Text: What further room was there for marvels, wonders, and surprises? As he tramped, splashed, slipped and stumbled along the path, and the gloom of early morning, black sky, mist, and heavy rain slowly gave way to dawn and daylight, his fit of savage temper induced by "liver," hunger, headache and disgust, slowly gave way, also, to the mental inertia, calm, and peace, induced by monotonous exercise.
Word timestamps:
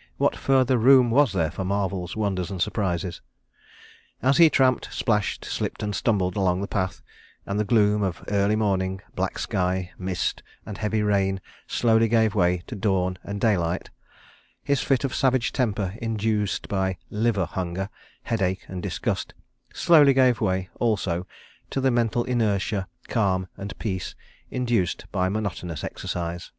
What 0.16 0.34
further 0.36 0.78
room 0.78 1.10
was 1.10 1.34
there 1.34 1.50
for 1.50 1.62
marvels, 1.62 2.16
wonders, 2.16 2.50
and 2.50 2.62
surprises? 2.62 3.20
As 4.22 4.38
he 4.38 4.48
tramped, 4.48 4.90
splashed, 4.90 5.44
slipped 5.44 5.82
and 5.82 5.94
stumbled 5.94 6.34
along 6.34 6.62
the 6.62 6.66
path, 6.66 7.02
and 7.44 7.60
the 7.60 7.64
gloom 7.64 8.02
of 8.02 8.24
early 8.28 8.56
morning, 8.56 9.02
black 9.14 9.38
sky, 9.38 9.92
mist, 9.98 10.42
and 10.64 10.78
heavy 10.78 11.02
rain 11.02 11.42
slowly 11.66 12.08
gave 12.08 12.34
way 12.34 12.62
to 12.68 12.74
dawn 12.74 13.18
and 13.22 13.38
daylight, 13.38 13.90
his 14.64 14.80
fit 14.80 15.04
of 15.04 15.14
savage 15.14 15.52
temper 15.52 15.92
induced 16.00 16.68
by 16.68 16.96
"liver," 17.10 17.44
hunger, 17.44 17.90
headache 18.22 18.64
and 18.68 18.82
disgust, 18.82 19.34
slowly 19.74 20.14
gave 20.14 20.40
way, 20.40 20.70
also, 20.80 21.26
to 21.68 21.82
the 21.82 21.90
mental 21.90 22.24
inertia, 22.24 22.88
calm, 23.08 23.46
and 23.58 23.78
peace, 23.78 24.14
induced 24.50 25.04
by 25.12 25.28
monotonous 25.28 25.84
exercise. 25.84 26.50